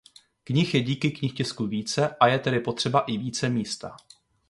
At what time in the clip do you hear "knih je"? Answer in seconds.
0.43-0.81